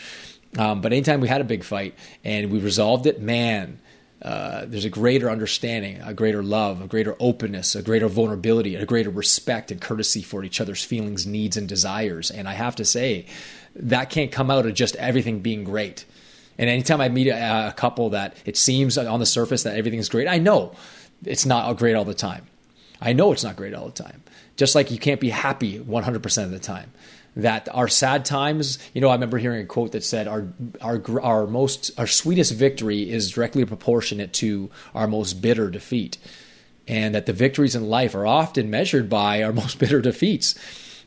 Um, 0.58 0.80
but 0.80 0.92
anytime 0.92 1.20
we 1.20 1.28
had 1.28 1.40
a 1.40 1.44
big 1.44 1.64
fight 1.64 1.94
and 2.24 2.50
we 2.50 2.60
resolved 2.60 3.06
it, 3.06 3.20
man, 3.20 3.78
uh, 4.22 4.64
there's 4.66 4.86
a 4.86 4.90
greater 4.90 5.30
understanding, 5.30 6.00
a 6.00 6.14
greater 6.14 6.42
love, 6.42 6.80
a 6.80 6.86
greater 6.86 7.14
openness, 7.20 7.74
a 7.74 7.82
greater 7.82 8.08
vulnerability, 8.08 8.74
a 8.74 8.86
greater 8.86 9.10
respect 9.10 9.70
and 9.70 9.80
courtesy 9.80 10.22
for 10.22 10.42
each 10.42 10.60
other's 10.60 10.82
feelings, 10.82 11.26
needs, 11.26 11.56
and 11.56 11.68
desires. 11.68 12.30
And 12.30 12.48
I 12.48 12.54
have 12.54 12.76
to 12.76 12.84
say, 12.84 13.26
that 13.74 14.08
can't 14.10 14.32
come 14.32 14.50
out 14.50 14.66
of 14.66 14.74
just 14.74 14.96
everything 14.96 15.40
being 15.40 15.64
great. 15.64 16.06
And 16.58 16.70
anytime 16.70 17.00
I 17.00 17.10
meet 17.10 17.28
a, 17.28 17.68
a 17.68 17.72
couple 17.72 18.10
that 18.10 18.36
it 18.46 18.56
seems 18.56 18.96
on 18.96 19.20
the 19.20 19.26
surface 19.26 19.64
that 19.64 19.76
everything's 19.76 20.08
great, 20.08 20.26
I 20.26 20.38
know 20.38 20.74
it's 21.24 21.44
not 21.44 21.76
great 21.76 21.94
all 21.94 22.04
the 22.04 22.14
time. 22.14 22.46
I 23.00 23.12
know 23.12 23.32
it's 23.32 23.44
not 23.44 23.56
great 23.56 23.74
all 23.74 23.86
the 23.86 24.02
time. 24.02 24.22
Just 24.56 24.74
like 24.74 24.90
you 24.90 24.98
can't 24.98 25.20
be 25.20 25.28
happy 25.28 25.78
100% 25.78 26.44
of 26.44 26.50
the 26.50 26.58
time 26.58 26.90
that 27.36 27.68
our 27.72 27.86
sad 27.86 28.24
times, 28.24 28.78
you 28.94 29.00
know, 29.00 29.10
I 29.10 29.14
remember 29.14 29.36
hearing 29.38 29.62
a 29.62 29.66
quote 29.66 29.92
that 29.92 30.02
said 30.02 30.26
our 30.26 30.48
our 30.80 31.20
our 31.20 31.46
most 31.46 31.90
our 31.98 32.06
sweetest 32.06 32.52
victory 32.54 33.10
is 33.10 33.30
directly 33.30 33.64
proportionate 33.64 34.32
to 34.34 34.70
our 34.94 35.06
most 35.06 35.34
bitter 35.42 35.70
defeat. 35.70 36.18
And 36.88 37.14
that 37.14 37.26
the 37.26 37.32
victories 37.32 37.74
in 37.74 37.88
life 37.88 38.14
are 38.14 38.26
often 38.26 38.70
measured 38.70 39.10
by 39.10 39.42
our 39.42 39.52
most 39.62 39.78
bitter 39.78 40.00
defeats 40.00 40.54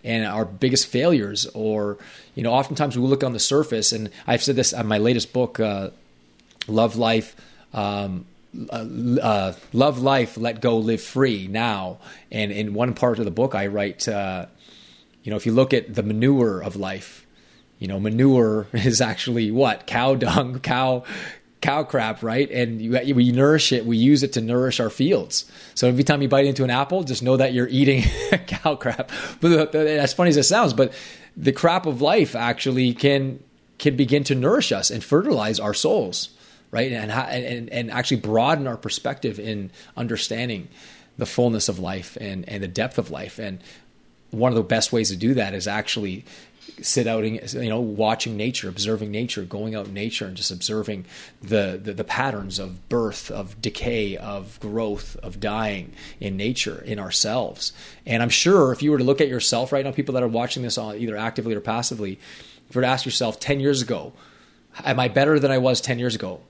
and 0.03 0.25
our 0.25 0.45
biggest 0.45 0.87
failures 0.87 1.45
or 1.53 1.97
you 2.35 2.43
know 2.43 2.53
oftentimes 2.53 2.97
we 2.97 3.05
look 3.05 3.23
on 3.23 3.33
the 3.33 3.39
surface 3.39 3.91
and 3.91 4.09
i've 4.27 4.41
said 4.41 4.55
this 4.55 4.73
on 4.73 4.87
my 4.87 4.97
latest 4.97 5.33
book 5.33 5.59
uh, 5.59 5.89
love 6.67 6.95
life 6.95 7.35
um, 7.73 8.25
uh, 8.71 8.85
uh, 9.21 9.53
love 9.73 9.99
life 9.99 10.37
let 10.37 10.61
go 10.61 10.77
live 10.77 11.01
free 11.01 11.47
now 11.47 11.97
and 12.31 12.51
in 12.51 12.73
one 12.73 12.93
part 12.93 13.19
of 13.19 13.25
the 13.25 13.31
book 13.31 13.55
i 13.55 13.67
write 13.67 14.07
uh, 14.07 14.45
you 15.23 15.31
know, 15.31 15.37
if 15.37 15.45
you 15.45 15.51
look 15.51 15.73
at 15.73 15.93
the 15.93 16.03
manure 16.03 16.61
of 16.61 16.75
life, 16.75 17.25
You 17.79 17.87
know, 17.87 17.99
manure 17.99 18.67
is 18.73 18.99
actually 19.01 19.51
what 19.51 19.87
cow 19.87 20.15
dung, 20.15 20.59
cow 20.73 21.03
cow 21.61 21.83
crap, 21.83 22.23
right? 22.23 22.49
And 22.51 22.81
you, 22.81 23.15
we 23.15 23.31
nourish 23.31 23.71
it. 23.73 23.85
We 23.85 23.97
use 23.97 24.23
it 24.23 24.33
to 24.33 24.41
nourish 24.41 24.79
our 24.79 24.89
fields. 24.89 25.49
So 25.75 25.87
every 25.87 26.03
time 26.03 26.21
you 26.21 26.29
bite 26.29 26.45
into 26.45 26.63
an 26.63 26.69
apple, 26.69 27.03
just 27.03 27.21
know 27.21 27.37
that 27.37 27.53
you're 27.53 27.67
eating 27.67 28.03
cow 28.47 28.75
crap. 28.75 29.11
But 29.41 29.75
as 29.75 30.13
funny 30.13 30.29
as 30.29 30.37
it 30.37 30.43
sounds, 30.43 30.73
but 30.73 30.93
the 31.35 31.51
crap 31.51 31.85
of 31.85 32.01
life 32.01 32.35
actually 32.35 32.93
can 32.93 33.39
can 33.77 33.95
begin 33.95 34.23
to 34.25 34.35
nourish 34.35 34.71
us 34.71 34.89
and 34.91 35.03
fertilize 35.03 35.59
our 35.59 35.73
souls, 35.73 36.29
right? 36.71 36.91
And 36.91 37.11
and 37.11 37.69
and 37.69 37.91
actually 37.91 38.17
broaden 38.21 38.67
our 38.67 38.77
perspective 38.77 39.39
in 39.39 39.71
understanding 39.95 40.67
the 41.17 41.25
fullness 41.25 41.69
of 41.69 41.79
life 41.79 42.17
and 42.21 42.47
and 42.47 42.63
the 42.63 42.67
depth 42.67 42.97
of 42.97 43.11
life. 43.11 43.39
And 43.39 43.59
one 44.31 44.51
of 44.51 44.55
the 44.55 44.63
best 44.63 44.91
ways 44.91 45.09
to 45.09 45.15
do 45.15 45.33
that 45.35 45.53
is 45.53 45.67
actually 45.67 46.25
sit 46.81 47.07
out 47.07 47.23
and 47.23 47.53
you 47.53 47.69
know 47.69 47.79
watching 47.79 48.37
nature 48.37 48.69
observing 48.69 49.11
nature 49.11 49.43
going 49.43 49.75
out 49.75 49.87
in 49.87 49.93
nature 49.93 50.25
and 50.25 50.37
just 50.37 50.51
observing 50.51 51.05
the, 51.41 51.79
the, 51.81 51.93
the 51.93 52.03
patterns 52.03 52.59
of 52.59 52.87
birth 52.89 53.31
of 53.31 53.61
decay 53.61 54.15
of 54.17 54.59
growth 54.59 55.15
of 55.17 55.39
dying 55.39 55.91
in 56.19 56.37
nature 56.37 56.81
in 56.85 56.99
ourselves. 56.99 57.73
And 58.05 58.21
i'm 58.21 58.29
sure 58.29 58.71
if 58.71 58.81
you 58.81 58.91
were 58.91 58.97
to 58.97 59.03
look 59.03 59.21
at 59.21 59.27
yourself 59.27 59.71
right 59.71 59.83
now 59.83 59.91
people 59.91 60.13
that 60.13 60.23
are 60.23 60.27
watching 60.27 60.63
this 60.63 60.77
on 60.77 60.97
either 60.97 61.17
actively 61.17 61.55
or 61.55 61.61
passively 61.61 62.13
if 62.13 62.75
you 62.75 62.79
were 62.79 62.83
to 62.83 62.87
ask 62.87 63.05
yourself 63.05 63.39
10 63.39 63.59
years 63.59 63.81
ago 63.81 64.13
am 64.83 64.99
i 64.99 65.07
better 65.07 65.39
than 65.39 65.51
i 65.51 65.57
was 65.57 65.81
10 65.81 65.99
years 65.99 66.15
ago? 66.15 66.41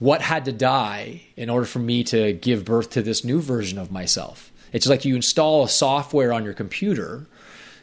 What 0.00 0.20
had 0.20 0.44
to 0.46 0.52
die 0.52 1.22
in 1.36 1.48
order 1.48 1.66
for 1.66 1.78
me 1.78 2.02
to 2.04 2.32
give 2.32 2.64
birth 2.64 2.90
to 2.90 3.02
this 3.02 3.24
new 3.24 3.40
version 3.40 3.78
of 3.78 3.92
myself 3.92 4.50
it's 4.74 4.88
like 4.88 5.04
you 5.04 5.14
install 5.14 5.64
a 5.64 5.68
software 5.68 6.32
on 6.32 6.44
your 6.44 6.52
computer 6.52 7.26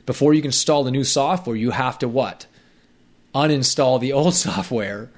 before 0.05 0.33
you 0.33 0.41
can 0.41 0.49
install 0.49 0.83
the 0.83 0.91
new 0.91 1.05
software, 1.05 1.55
you 1.55 1.71
have 1.71 1.97
to 1.99 2.07
what? 2.07 2.45
Uninstall 3.33 3.99
the 3.99 4.11
old 4.11 4.35
software, 4.47 5.09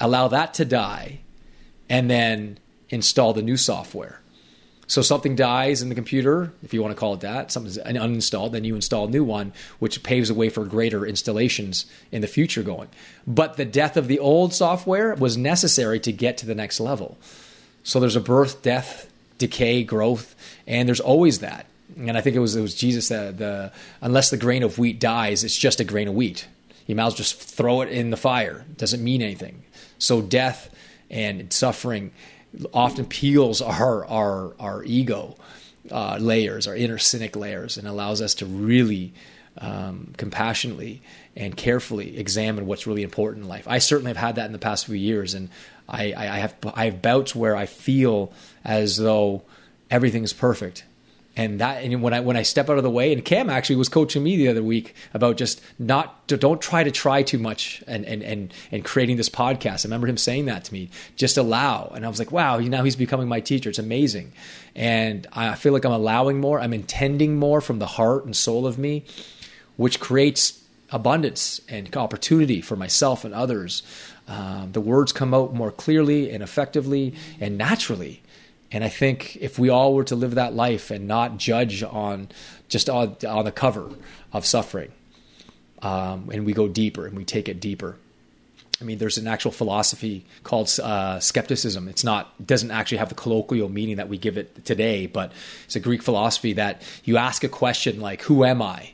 allow 0.00 0.26
that 0.28 0.52
to 0.54 0.64
die, 0.64 1.20
and 1.88 2.10
then 2.10 2.58
install 2.90 3.32
the 3.32 3.42
new 3.42 3.56
software. 3.56 4.20
So 4.88 5.00
something 5.00 5.36
dies 5.36 5.80
in 5.80 5.88
the 5.88 5.94
computer, 5.94 6.52
if 6.64 6.74
you 6.74 6.82
want 6.82 6.94
to 6.94 6.98
call 6.98 7.14
it 7.14 7.20
that, 7.20 7.52
something's 7.52 7.78
uninstalled, 7.78 8.50
then 8.50 8.64
you 8.64 8.74
install 8.74 9.06
a 9.06 9.10
new 9.10 9.22
one, 9.22 9.52
which 9.78 10.02
paves 10.02 10.28
the 10.28 10.34
way 10.34 10.48
for 10.48 10.64
greater 10.64 11.06
installations 11.06 11.86
in 12.10 12.20
the 12.20 12.28
future 12.28 12.64
going. 12.64 12.88
But 13.28 13.56
the 13.56 13.64
death 13.64 13.96
of 13.96 14.08
the 14.08 14.18
old 14.18 14.54
software 14.54 15.14
was 15.14 15.36
necessary 15.36 16.00
to 16.00 16.12
get 16.12 16.36
to 16.38 16.46
the 16.46 16.54
next 16.54 16.80
level. 16.80 17.16
So 17.84 18.00
there's 18.00 18.16
a 18.16 18.20
birth, 18.20 18.62
death, 18.62 19.08
decay, 19.38 19.84
growth, 19.84 20.34
and 20.66 20.88
there's 20.88 21.00
always 21.00 21.40
that 21.40 21.66
and 21.96 22.16
I 22.16 22.20
think 22.20 22.36
it 22.36 22.40
was 22.40 22.56
it 22.56 22.60
was 22.60 22.74
Jesus 22.74 23.08
that 23.08 23.38
the 23.38 23.72
unless 24.00 24.30
the 24.30 24.36
grain 24.36 24.62
of 24.62 24.78
wheat 24.78 24.98
dies, 25.00 25.44
it's 25.44 25.56
just 25.56 25.80
a 25.80 25.84
grain 25.84 26.08
of 26.08 26.14
wheat. 26.14 26.48
You 26.86 26.94
might 26.94 27.06
as 27.06 27.12
well 27.12 27.16
just 27.16 27.40
throw 27.40 27.80
it 27.80 27.88
in 27.88 28.10
the 28.10 28.16
fire. 28.16 28.64
It 28.70 28.78
doesn't 28.78 29.02
mean 29.02 29.22
anything. 29.22 29.64
So 29.98 30.22
death 30.22 30.72
and 31.10 31.52
suffering 31.52 32.12
often 32.72 33.06
peels 33.06 33.62
our 33.62 34.04
our 34.06 34.54
our 34.58 34.84
ego 34.84 35.36
uh, 35.90 36.18
layers, 36.20 36.66
our 36.66 36.76
inner 36.76 36.98
cynic 36.98 37.36
layers, 37.36 37.76
and 37.76 37.86
allows 37.86 38.20
us 38.20 38.34
to 38.34 38.46
really 38.46 39.12
um, 39.58 40.12
compassionately 40.16 41.00
and 41.34 41.56
carefully 41.56 42.18
examine 42.18 42.66
what's 42.66 42.86
really 42.86 43.02
important 43.02 43.44
in 43.44 43.48
life. 43.48 43.66
I 43.68 43.78
certainly 43.78 44.10
have 44.10 44.16
had 44.16 44.34
that 44.36 44.46
in 44.46 44.52
the 44.52 44.58
past 44.58 44.86
few 44.86 44.96
years, 44.96 45.34
and 45.34 45.48
I, 45.88 46.14
I 46.16 46.38
have 46.38 46.54
I 46.74 46.86
have 46.86 47.02
bouts 47.02 47.34
where 47.34 47.56
I 47.56 47.66
feel 47.66 48.32
as 48.64 48.96
though 48.96 49.42
everything 49.90 50.24
is 50.24 50.32
perfect 50.32 50.84
and 51.36 51.60
that 51.60 51.84
and 51.84 52.02
when 52.02 52.14
I 52.14 52.20
when 52.20 52.36
I 52.36 52.42
step 52.42 52.70
out 52.70 52.78
of 52.78 52.82
the 52.82 52.90
way 52.90 53.12
and 53.12 53.24
Cam 53.24 53.50
actually 53.50 53.76
was 53.76 53.88
coaching 53.88 54.22
me 54.22 54.36
the 54.36 54.48
other 54.48 54.62
week 54.62 54.94
about 55.12 55.36
just 55.36 55.60
not 55.78 56.26
to, 56.28 56.36
don't 56.36 56.60
try 56.60 56.82
to 56.82 56.90
try 56.90 57.22
too 57.22 57.38
much 57.38 57.84
and 57.86 58.04
and 58.06 58.22
and 58.22 58.54
and 58.72 58.84
creating 58.84 59.18
this 59.18 59.28
podcast. 59.28 59.84
I 59.84 59.88
remember 59.88 60.06
him 60.06 60.16
saying 60.16 60.46
that 60.46 60.64
to 60.64 60.72
me. 60.72 60.88
Just 61.14 61.36
allow, 61.36 61.92
and 61.94 62.06
I 62.06 62.08
was 62.08 62.18
like, 62.18 62.32
wow, 62.32 62.58
now 62.58 62.82
he's 62.84 62.96
becoming 62.96 63.28
my 63.28 63.40
teacher. 63.40 63.68
It's 63.68 63.78
amazing, 63.78 64.32
and 64.74 65.26
I 65.32 65.54
feel 65.56 65.74
like 65.74 65.84
I'm 65.84 65.92
allowing 65.92 66.40
more. 66.40 66.58
I'm 66.58 66.72
intending 66.72 67.36
more 67.36 67.60
from 67.60 67.78
the 67.78 67.86
heart 67.86 68.24
and 68.24 68.34
soul 68.34 68.66
of 68.66 68.78
me, 68.78 69.04
which 69.76 70.00
creates 70.00 70.62
abundance 70.90 71.60
and 71.68 71.94
opportunity 71.96 72.62
for 72.62 72.76
myself 72.76 73.24
and 73.24 73.34
others. 73.34 73.82
Um, 74.28 74.72
the 74.72 74.80
words 74.80 75.12
come 75.12 75.32
out 75.32 75.54
more 75.54 75.70
clearly 75.70 76.30
and 76.32 76.42
effectively 76.42 77.14
and 77.40 77.56
naturally 77.56 78.22
and 78.72 78.82
I 78.84 78.88
think 78.88 79.36
if 79.36 79.58
we 79.58 79.68
all 79.68 79.94
were 79.94 80.04
to 80.04 80.16
live 80.16 80.34
that 80.34 80.54
life 80.54 80.90
and 80.90 81.06
not 81.06 81.38
judge 81.38 81.82
on 81.82 82.28
just 82.68 82.90
on, 82.90 83.16
on 83.26 83.44
the 83.44 83.52
cover 83.52 83.90
of 84.32 84.44
suffering, 84.44 84.92
um, 85.82 86.30
and 86.32 86.44
we 86.44 86.52
go 86.52 86.66
deeper 86.66 87.06
and 87.06 87.16
we 87.16 87.24
take 87.24 87.48
it 87.48 87.60
deeper. 87.60 87.96
I 88.80 88.84
mean, 88.84 88.98
there's 88.98 89.16
an 89.16 89.26
actual 89.26 89.52
philosophy 89.52 90.26
called 90.42 90.70
uh, 90.82 91.20
skepticism. 91.20 91.88
It's 91.88 92.04
not 92.04 92.34
it 92.40 92.46
doesn't 92.46 92.70
actually 92.70 92.98
have 92.98 93.08
the 93.08 93.14
colloquial 93.14 93.68
meaning 93.68 93.96
that 93.96 94.08
we 94.08 94.18
give 94.18 94.36
it 94.36 94.64
today, 94.64 95.06
but 95.06 95.32
it's 95.64 95.76
a 95.76 95.80
Greek 95.80 96.02
philosophy 96.02 96.54
that 96.54 96.82
you 97.04 97.16
ask 97.16 97.44
a 97.44 97.48
question 97.48 98.00
like, 98.00 98.22
"Who 98.22 98.44
am 98.44 98.60
I?" 98.60 98.90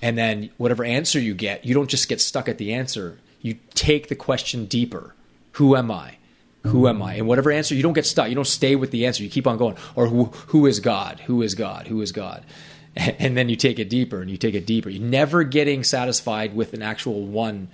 and 0.00 0.18
then 0.18 0.50
whatever 0.56 0.82
answer 0.82 1.20
you 1.20 1.34
get, 1.34 1.64
you 1.64 1.74
don't 1.74 1.88
just 1.88 2.08
get 2.08 2.20
stuck 2.20 2.48
at 2.48 2.58
the 2.58 2.74
answer. 2.74 3.18
You 3.42 3.58
take 3.74 4.08
the 4.08 4.14
question 4.14 4.66
deeper. 4.66 5.14
Who 5.52 5.76
am 5.76 5.90
I? 5.90 6.16
Who 6.64 6.86
am 6.86 7.02
I? 7.02 7.14
And 7.14 7.26
whatever 7.26 7.50
answer, 7.50 7.74
you 7.74 7.82
don't 7.82 7.92
get 7.92 8.06
stuck. 8.06 8.28
You 8.28 8.36
don't 8.36 8.46
stay 8.46 8.76
with 8.76 8.92
the 8.92 9.04
answer. 9.04 9.22
You 9.22 9.28
keep 9.28 9.48
on 9.48 9.58
going. 9.58 9.76
Or 9.96 10.06
who, 10.06 10.26
who 10.48 10.66
is 10.66 10.78
God? 10.78 11.20
Who 11.26 11.42
is 11.42 11.56
God? 11.56 11.88
Who 11.88 12.00
is 12.00 12.12
God? 12.12 12.44
And 12.94 13.38
then 13.38 13.48
you 13.48 13.56
take 13.56 13.78
it 13.78 13.88
deeper 13.88 14.20
and 14.20 14.30
you 14.30 14.36
take 14.36 14.54
it 14.54 14.66
deeper. 14.66 14.90
You're 14.90 15.02
never 15.02 15.44
getting 15.44 15.82
satisfied 15.82 16.54
with 16.54 16.74
an 16.74 16.82
actual 16.82 17.24
one 17.24 17.68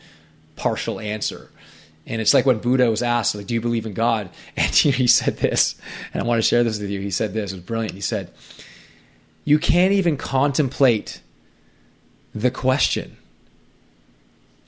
partial 0.55 1.01
answer. 1.01 1.51
And 2.07 2.23
it's 2.23 2.33
like 2.33 2.47
when 2.47 2.59
Buddha 2.59 2.89
was 2.89 3.03
asked, 3.03 3.35
like, 3.35 3.47
do 3.47 3.55
you 3.55 3.61
believe 3.61 3.85
in 3.85 3.95
God? 3.95 4.31
And 4.57 4.73
he 4.73 5.09
said 5.09 5.39
this, 5.39 5.75
and 6.15 6.23
I 6.23 6.27
want 6.27 6.39
to 6.39 6.49
share 6.49 6.63
this 6.63 6.79
with 6.79 6.89
you. 6.89 7.01
He 7.01 7.11
said 7.11 7.35
this, 7.35 7.51
it 7.53 7.57
was 7.57 7.65
brilliant. 7.65 7.95
He 7.95 8.01
said, 8.01 8.31
You 9.45 9.59
can't 9.59 9.93
even 9.93 10.17
contemplate 10.17 11.21
the 12.35 12.53
question. 12.53 13.18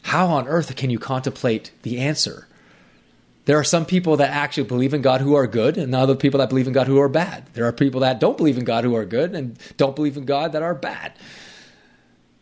How 0.02 0.26
on 0.26 0.49
earth 0.49 0.75
can 0.76 0.90
you 0.90 0.99
contemplate 0.99 1.73
the 1.83 1.99
answer? 1.99 2.47
There 3.45 3.59
are 3.59 3.64
some 3.64 3.87
people 3.87 4.16
that 4.19 4.30
actually 4.30 4.64
believe 4.64 4.95
in 4.95 5.02
God 5.02 5.21
who 5.21 5.35
are 5.35 5.47
good, 5.47 5.76
and 5.76 5.95
other 5.95 6.14
people 6.14 6.38
that 6.38 6.49
believe 6.49 6.66
in 6.66 6.73
God 6.73 6.87
who 6.87 7.00
are 7.00 7.09
bad. 7.09 7.47
There 7.54 7.66
are 7.66 7.73
people 7.73 8.00
that 8.00 8.21
don't 8.21 8.37
believe 8.37 8.59
in 8.59 8.64
God 8.64 8.85
who 8.85 8.95
are 8.95 9.04
good, 9.04 9.35
and 9.35 9.59
don't 9.76 9.97
believe 9.97 10.16
in 10.16 10.25
God 10.25 10.52
that 10.52 10.62
are 10.62 10.75
bad. 10.75 11.12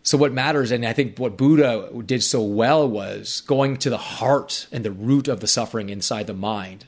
So, 0.03 0.19
what 0.19 0.33
matters, 0.33 0.71
and 0.71 0.85
I 0.85 0.93
think 0.93 1.19
what 1.19 1.37
Buddha 1.37 1.91
did 2.05 2.23
so 2.23 2.43
well 2.43 2.89
was 2.89 3.43
going 3.43 3.77
to 3.79 3.91
the 3.91 3.99
heart 3.99 4.67
and 4.73 4.85
the 4.85 4.91
root 4.91 5.29
of 5.29 5.41
the 5.41 5.47
suffering 5.47 5.89
inside 5.89 6.27
the 6.27 6.35
mind 6.35 6.87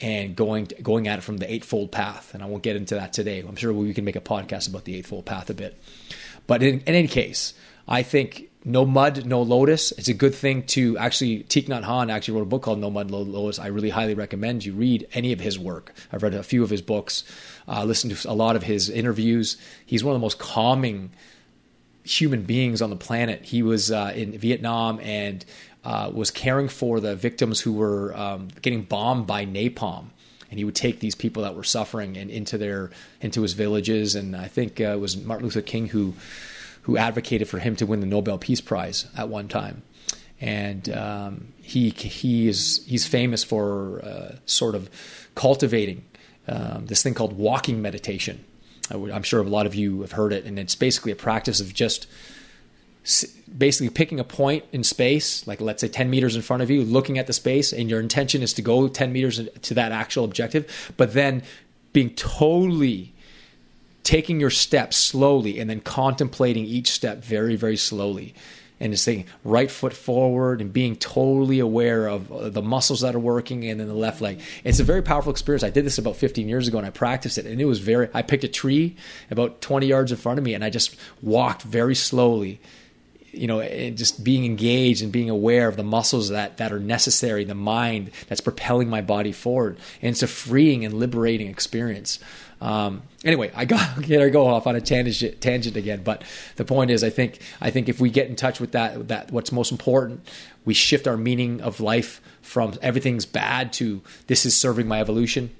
and 0.00 0.36
going 0.36 0.68
going 0.82 1.08
at 1.08 1.20
it 1.20 1.22
from 1.22 1.38
the 1.38 1.50
eightfold 1.50 1.92
path. 1.92 2.34
And 2.34 2.42
I 2.42 2.46
won't 2.46 2.62
get 2.62 2.76
into 2.76 2.94
that 2.96 3.12
today. 3.12 3.40
I'm 3.40 3.56
sure 3.56 3.72
we 3.72 3.94
can 3.94 4.04
make 4.04 4.16
a 4.16 4.20
podcast 4.20 4.68
about 4.68 4.84
the 4.84 4.96
eightfold 4.96 5.24
path 5.24 5.48
a 5.48 5.54
bit. 5.54 5.80
But 6.46 6.62
in, 6.62 6.80
in 6.80 6.94
any 6.94 7.08
case, 7.08 7.54
I 7.88 8.02
think 8.02 8.50
no 8.64 8.84
mud, 8.84 9.26
no 9.26 9.42
lotus. 9.42 9.92
It's 9.92 10.08
a 10.08 10.14
good 10.14 10.34
thing 10.34 10.62
to 10.68 10.96
actually. 10.98 11.44
Thich 11.44 11.66
Nhat 11.66 12.10
actually 12.10 12.34
wrote 12.34 12.42
a 12.42 12.46
book 12.46 12.62
called 12.62 12.78
No 12.78 12.90
Mud, 12.90 13.10
No 13.10 13.18
Lotus. 13.18 13.58
I 13.58 13.66
really 13.68 13.90
highly 13.90 14.14
recommend 14.14 14.64
you 14.64 14.72
read 14.72 15.08
any 15.12 15.32
of 15.32 15.40
his 15.40 15.58
work. 15.58 15.92
I've 16.12 16.22
read 16.22 16.34
a 16.34 16.42
few 16.42 16.62
of 16.62 16.70
his 16.70 16.82
books, 16.82 17.24
uh, 17.66 17.84
listened 17.84 18.16
to 18.16 18.30
a 18.30 18.34
lot 18.34 18.54
of 18.54 18.62
his 18.62 18.88
interviews. 18.88 19.56
He's 19.84 20.04
one 20.04 20.14
of 20.14 20.20
the 20.20 20.24
most 20.24 20.38
calming 20.38 21.10
human 22.04 22.42
beings 22.42 22.82
on 22.82 22.90
the 22.90 22.96
planet. 22.96 23.44
He 23.44 23.62
was 23.62 23.90
uh, 23.90 24.12
in 24.14 24.38
Vietnam 24.38 25.00
and 25.00 25.44
uh, 25.84 26.10
was 26.14 26.30
caring 26.30 26.68
for 26.68 27.00
the 27.00 27.16
victims 27.16 27.60
who 27.60 27.72
were 27.72 28.16
um, 28.16 28.48
getting 28.60 28.82
bombed 28.82 29.26
by 29.26 29.44
napalm. 29.44 30.06
And 30.50 30.58
he 30.58 30.64
would 30.64 30.74
take 30.74 31.00
these 31.00 31.14
people 31.14 31.44
that 31.44 31.56
were 31.56 31.64
suffering 31.64 32.16
and 32.18 32.30
into 32.30 32.58
their 32.58 32.90
into 33.22 33.40
his 33.40 33.54
villages. 33.54 34.14
And 34.14 34.36
I 34.36 34.48
think 34.48 34.80
uh, 34.80 34.84
it 34.84 35.00
was 35.00 35.16
Martin 35.16 35.46
Luther 35.46 35.62
King 35.62 35.88
who 35.88 36.12
who 36.82 36.96
advocated 36.96 37.48
for 37.48 37.58
him 37.58 37.76
to 37.76 37.86
win 37.86 38.00
the 38.00 38.06
Nobel 38.06 38.38
Peace 38.38 38.60
Prize 38.60 39.06
at 39.16 39.28
one 39.28 39.48
time. 39.48 39.82
And 40.40 40.88
um, 40.90 41.52
he 41.62 41.90
he 41.90 42.48
is 42.48 42.84
he's 42.86 43.06
famous 43.06 43.44
for 43.44 44.04
uh, 44.04 44.36
sort 44.44 44.74
of 44.74 44.90
cultivating 45.34 46.04
um, 46.48 46.86
this 46.86 47.02
thing 47.02 47.14
called 47.14 47.34
walking 47.34 47.80
meditation. 47.80 48.44
I'm 48.90 49.22
sure 49.22 49.40
a 49.40 49.44
lot 49.44 49.64
of 49.64 49.74
you 49.74 50.02
have 50.02 50.12
heard 50.12 50.32
it, 50.32 50.44
and 50.44 50.58
it's 50.58 50.74
basically 50.74 51.12
a 51.12 51.16
practice 51.16 51.60
of 51.60 51.72
just 51.72 52.06
basically 53.56 53.90
picking 53.90 54.20
a 54.20 54.24
point 54.24 54.64
in 54.72 54.84
space, 54.84 55.46
like 55.46 55.60
let's 55.60 55.80
say 55.80 55.88
10 55.88 56.08
meters 56.08 56.36
in 56.36 56.42
front 56.42 56.62
of 56.62 56.70
you, 56.70 56.84
looking 56.84 57.18
at 57.18 57.26
the 57.26 57.32
space, 57.32 57.72
and 57.72 57.90
your 57.90 58.00
intention 58.00 58.42
is 58.42 58.52
to 58.54 58.62
go 58.62 58.88
10 58.88 59.12
meters 59.12 59.40
to 59.62 59.74
that 59.74 59.92
actual 59.92 60.24
objective, 60.24 60.92
but 60.96 61.12
then 61.14 61.42
being 61.92 62.10
totally 62.10 63.12
taking 64.02 64.40
your 64.40 64.50
steps 64.50 64.96
slowly 64.96 65.58
and 65.58 65.70
then 65.70 65.80
contemplating 65.80 66.64
each 66.64 66.90
step 66.90 67.24
very, 67.24 67.56
very 67.56 67.76
slowly. 67.76 68.34
And 68.80 68.92
just 68.92 69.04
saying 69.04 69.26
right 69.44 69.70
foot 69.70 69.92
forward 69.92 70.60
and 70.60 70.72
being 70.72 70.96
totally 70.96 71.60
aware 71.60 72.08
of 72.08 72.32
uh, 72.32 72.48
the 72.48 72.62
muscles 72.62 73.02
that 73.02 73.14
are 73.14 73.20
working 73.20 73.64
and 73.64 73.78
then 73.78 73.86
the 73.86 73.94
left 73.94 74.20
leg. 74.20 74.40
It's 74.64 74.80
a 74.80 74.84
very 74.84 75.02
powerful 75.02 75.30
experience. 75.30 75.62
I 75.62 75.70
did 75.70 75.86
this 75.86 75.98
about 75.98 76.16
15 76.16 76.48
years 76.48 76.66
ago 76.66 76.78
and 76.78 76.86
I 76.86 76.90
practiced 76.90 77.38
it. 77.38 77.46
And 77.46 77.60
it 77.60 77.64
was 77.64 77.78
very, 77.78 78.08
I 78.12 78.22
picked 78.22 78.42
a 78.42 78.48
tree 78.48 78.96
about 79.30 79.60
20 79.60 79.86
yards 79.86 80.10
in 80.10 80.18
front 80.18 80.40
of 80.40 80.44
me 80.44 80.54
and 80.54 80.64
I 80.64 80.70
just 80.70 80.96
walked 81.22 81.62
very 81.62 81.94
slowly 81.94 82.60
you 83.32 83.46
know, 83.46 83.62
just 83.92 84.22
being 84.22 84.44
engaged 84.44 85.02
and 85.02 85.10
being 85.10 85.30
aware 85.30 85.66
of 85.66 85.76
the 85.76 85.82
muscles 85.82 86.28
that, 86.28 86.58
that 86.58 86.70
are 86.72 86.78
necessary, 86.78 87.44
the 87.44 87.54
mind 87.54 88.10
that's 88.28 88.42
propelling 88.42 88.88
my 88.90 89.00
body 89.00 89.32
forward. 89.32 89.78
And 90.02 90.10
it's 90.10 90.22
a 90.22 90.26
freeing 90.26 90.84
and 90.84 90.94
liberating 90.94 91.48
experience. 91.48 92.18
Um, 92.62 93.02
anyway, 93.24 93.50
I 93.54 93.64
got 93.64 93.98
I 94.10 94.28
go 94.28 94.46
off 94.46 94.66
on 94.66 94.76
a 94.76 94.80
tangent, 94.80 95.40
tangent 95.40 95.76
again, 95.76 96.02
but 96.02 96.22
the 96.56 96.64
point 96.64 96.90
is, 96.90 97.02
I 97.02 97.10
think 97.10 97.40
I 97.60 97.70
think 97.70 97.88
if 97.88 98.00
we 98.00 98.08
get 98.08 98.28
in 98.28 98.36
touch 98.36 98.60
with 98.60 98.72
that, 98.72 99.08
that 99.08 99.32
what's 99.32 99.52
most 99.52 99.72
important, 99.72 100.26
we 100.64 100.72
shift 100.72 101.08
our 101.08 101.16
meaning 101.16 101.60
of 101.60 101.80
life 101.80 102.20
from 102.40 102.74
everything's 102.80 103.26
bad 103.26 103.72
to 103.74 104.00
this 104.28 104.46
is 104.46 104.56
serving 104.56 104.86
my 104.86 105.00
evolution 105.00 105.50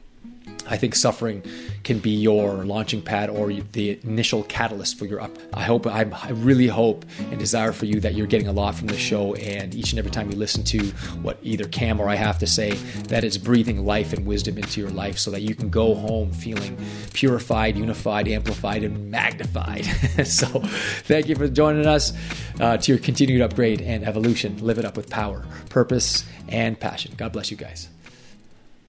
I 0.73 0.79
think 0.79 0.95
suffering 0.95 1.43
can 1.85 1.99
be 1.99 2.09
your 2.09 2.65
launching 2.65 3.03
pad 3.03 3.29
or 3.29 3.53
the 3.53 4.01
initial 4.05 4.43
catalyst 4.45 4.99
for 4.99 5.05
your 5.05 5.21
up. 5.21 5.37
I 5.53 5.65
hope, 5.65 5.87
I 5.87 6.31
really 6.31 6.67
hope 6.67 7.05
and 7.19 7.39
desire 7.39 7.73
for 7.73 7.85
you 7.85 8.01
that 8.01 8.15
you're 8.15 8.27
getting 8.27 8.49
a 8.49 8.53
lot 8.53 8.75
from 8.75 8.87
the 8.87 8.97
show. 8.97 9.35
And 9.35 9.75
each 9.75 9.93
and 9.93 9.99
every 9.99 10.11
time 10.11 10.31
you 10.31 10.37
listen 10.39 10.65
to 10.65 10.79
what 11.21 11.39
either 11.43 11.65
Cam 11.65 12.01
or 12.01 12.09
I 12.09 12.15
have 12.15 12.39
to 12.39 12.47
say, 12.47 12.71
that 13.09 13.23
it's 13.23 13.37
breathing 13.37 13.85
life 13.85 14.15
and 14.15 14.25
wisdom 14.25 14.57
into 14.57 14.81
your 14.81 14.89
life 14.89 15.19
so 15.19 15.31
that 15.33 15.43
you 15.43 15.55
can 15.55 15.69
go 15.69 15.95
home 15.95 16.33
feeling 16.33 16.79
purified, 17.13 17.77
unified, 17.77 18.27
amplified, 18.27 18.83
and 18.83 19.11
magnified. 19.11 19.85
so 20.25 20.47
thank 21.05 21.29
you 21.29 21.37
for 21.37 21.49
joining 21.49 21.87
us 21.87 22.15
uh, 22.61 22.79
to 22.79 22.93
your 22.93 22.99
continued 22.99 23.43
upgrade 23.43 23.83
and 23.83 24.07
evolution. 24.07 24.57
Live 24.65 24.79
it 24.79 24.87
up 24.87 24.97
with 24.97 25.11
power, 25.11 25.45
purpose, 25.69 26.25
and 26.49 26.81
passion. 26.81 27.13
God 27.19 27.33
bless 27.33 27.51
you 27.51 27.59
guys. 27.59 27.91